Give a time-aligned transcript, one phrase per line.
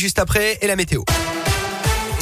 [0.00, 1.02] Juste après, et la météo.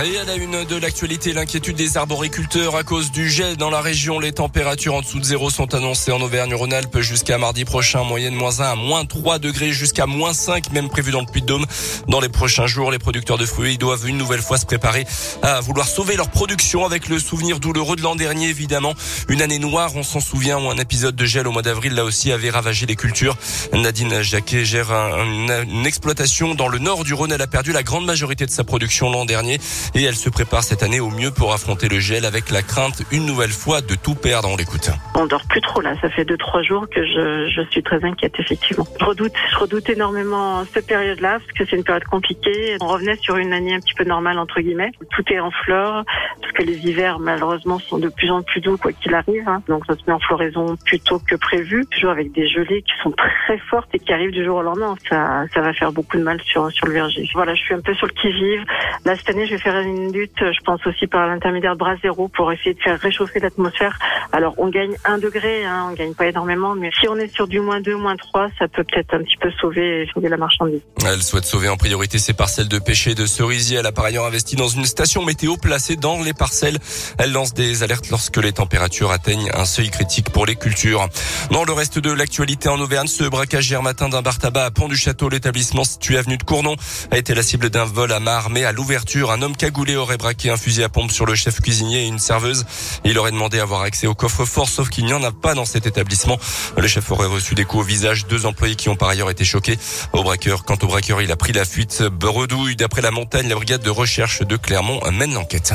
[0.00, 3.80] Et à la une de l'actualité, l'inquiétude des arboriculteurs à cause du gel dans la
[3.80, 4.18] région.
[4.18, 8.02] Les températures en dessous de zéro sont annoncées en Auvergne-Rhône-Alpes jusqu'à mardi prochain.
[8.02, 11.66] Moyenne moins 1 à moins 3 degrés jusqu'à moins 5, même prévu dans le Puy-de-Dôme.
[12.08, 15.04] Dans les prochains jours, les producteurs de fruits doivent une nouvelle fois se préparer
[15.42, 18.94] à vouloir sauver leur production avec le souvenir douloureux de l'an dernier, évidemment.
[19.28, 22.04] Une année noire, on s'en souvient, où un épisode de gel au mois d'avril, là
[22.04, 23.36] aussi, avait ravagé les cultures.
[23.72, 27.30] Nadine Jacquet gère une exploitation dans le nord du Rhône.
[27.30, 29.60] Elle a perdu la grande majorité de sa production l'an dernier
[29.94, 33.02] et elle se prépare cette année au mieux pour affronter le gel avec la crainte
[33.10, 34.48] une nouvelle fois de tout perdre.
[34.48, 34.90] On l'écoute.
[35.14, 35.94] On dort plus trop là.
[36.00, 38.86] Ça fait deux trois jours que je, je suis très inquiète effectivement.
[38.98, 42.76] Je redoute, je redoute énormément cette période-là parce que c'est une période compliquée.
[42.80, 44.92] On revenait sur une année un petit peu normale entre guillemets.
[45.10, 46.04] Tout est en fleurs
[46.40, 49.48] parce que les hivers malheureusement sont de plus en plus doux quoi qu'il arrive.
[49.48, 49.62] Hein.
[49.68, 51.84] Donc ça se met en floraison plus tôt que prévu.
[51.90, 54.94] Toujours avec des gelées qui sont très fortes et qui arrivent du jour au lendemain.
[55.08, 57.28] Ça, ça va faire beaucoup de mal sur sur le verger.
[57.34, 58.64] Voilà, je suis un peu sur le qui vive.
[59.04, 61.96] Là cette année je vais faire une lutte, je pense aussi par l'intermédiaire de bras
[62.02, 63.98] zéro pour essayer de faire réchauffer l'atmosphère.
[64.32, 67.48] Alors on gagne un degré, hein, on gagne pas énormément, mais si on est sur
[67.48, 70.80] du moins 2, moins 3, ça peut peut-être un petit peu sauver, sauver la marchandise.
[71.06, 73.78] Elle souhaite sauver en priorité ses parcelles de pêcher de cerisier.
[73.78, 76.78] Elle a par ailleurs investi dans une station météo placée dans les parcelles.
[77.18, 81.08] Elle lance des alertes lorsque les températures atteignent un seuil critique pour les cultures.
[81.50, 84.70] Dans le reste de l'actualité en Auvergne, ce braquage hier matin d'un bar tabac à
[84.70, 86.76] Pont du Château, l'établissement situé avenue de Cournon,
[87.10, 89.30] a été la cible d'un vol à main armée à l'ouverture.
[89.30, 92.18] Un homme cagoulé aurait braqué un fusil à pompe sur le chef cuisinier et une
[92.18, 92.64] serveuse.
[93.04, 95.64] Il aurait demandé à avoir accès au coffre-fort, sauf qu'il n'y en a pas dans
[95.64, 96.36] cet établissement.
[96.76, 98.26] Le chef aurait reçu des coups au visage.
[98.26, 99.78] Deux employés qui ont par ailleurs été choqués.
[100.12, 102.02] Au braqueur, quant au braqueur, il a pris la fuite.
[102.02, 105.74] Bredouille, d'après la montagne, la brigade de recherche de Clermont mène l'enquête.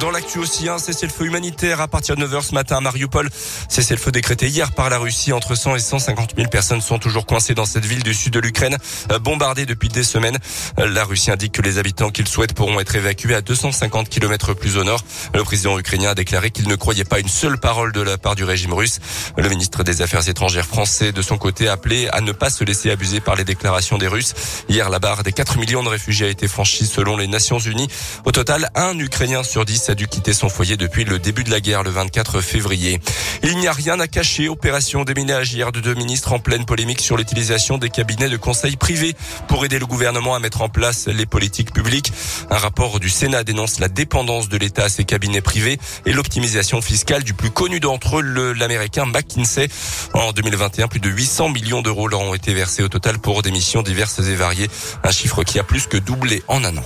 [0.00, 3.28] Dans l'actu aussi, un cessez-le-feu humanitaire à partir de 9h ce matin à Mariupol.
[3.68, 5.32] Cessez-le-feu décrété hier par la Russie.
[5.32, 8.40] Entre 100 et 150 000 personnes sont toujours coincées dans cette ville du sud de
[8.40, 8.78] l'Ukraine,
[9.10, 10.38] euh, bombardée depuis des semaines.
[10.78, 14.54] Euh, la Russie indique que les habitants qu'ils souhaitent pourront être évacués à 250 km
[14.54, 15.04] plus au nord.
[15.34, 18.34] Le président ukrainien a déclaré qu'il ne croyait pas une seule parole de la part
[18.34, 18.98] du régime russe.
[19.36, 22.64] Le ministre des Affaires étrangères français, de son côté, a appelé à ne pas se
[22.64, 24.34] laisser abuser par les déclarations des Russes.
[24.70, 27.88] Hier, la barre des 4 millions de réfugiés a été franchie selon les Nations Unies.
[28.24, 31.50] Au total, un Ukrainien sur 10 a dû quitter son foyer depuis le début de
[31.50, 33.00] la guerre le 24 février.
[33.42, 34.48] Il n'y a rien à cacher.
[34.48, 38.76] Opération déménage hier de deux ministres en pleine polémique sur l'utilisation des cabinets de conseil
[38.76, 39.14] privés
[39.48, 42.12] pour aider le gouvernement à mettre en place les politiques publiques.
[42.50, 46.80] Un rapport du Sénat dénonce la dépendance de l'État à ces cabinets privés et l'optimisation
[46.80, 49.68] fiscale du plus connu d'entre eux, l'américain McKinsey.
[50.14, 53.50] En 2021, plus de 800 millions d'euros leur ont été versés au total pour des
[53.50, 54.68] missions diverses et variées.
[55.02, 56.84] Un chiffre qui a plus que doublé en un an.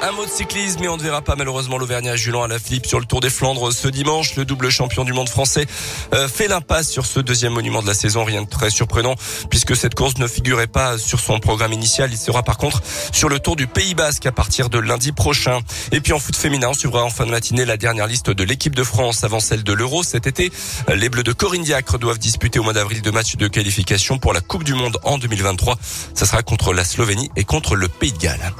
[0.00, 2.86] Un mot de cyclisme, mais on ne verra pas malheureusement l'Auvergnat Julan à la flip
[2.86, 4.36] sur le Tour des Flandres ce dimanche.
[4.36, 5.66] Le double champion du monde français
[6.14, 8.22] euh, fait l'impasse sur ce deuxième monument de la saison.
[8.22, 9.16] Rien de très surprenant
[9.50, 12.10] puisque cette course ne figurait pas sur son programme initial.
[12.12, 12.80] Il sera par contre
[13.12, 15.58] sur le Tour du Pays Basque à partir de lundi prochain.
[15.90, 18.44] Et puis en foot féminin, on suivra en fin de matinée la dernière liste de
[18.44, 20.52] l'équipe de France avant celle de l'Euro cet été.
[20.94, 24.32] Les Bleus de Corinne Diacre doivent disputer au mois d'avril deux matchs de qualification pour
[24.32, 25.76] la Coupe du Monde en 2023.
[26.14, 28.52] Ça sera contre la Slovénie et contre le Pays de Galles.